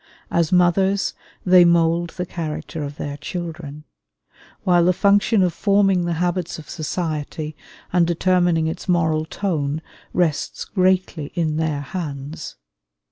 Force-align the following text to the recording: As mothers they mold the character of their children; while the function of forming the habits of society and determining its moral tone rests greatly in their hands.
As 0.31 0.51
mothers 0.51 1.13
they 1.45 1.63
mold 1.63 2.13
the 2.17 2.25
character 2.25 2.81
of 2.81 2.95
their 2.97 3.17
children; 3.17 3.83
while 4.63 4.83
the 4.83 4.93
function 4.93 5.43
of 5.43 5.53
forming 5.53 6.05
the 6.05 6.13
habits 6.13 6.57
of 6.57 6.67
society 6.67 7.55
and 7.93 8.07
determining 8.07 8.65
its 8.65 8.89
moral 8.89 9.25
tone 9.25 9.79
rests 10.11 10.65
greatly 10.65 11.27
in 11.35 11.57
their 11.57 11.81
hands. 11.81 12.55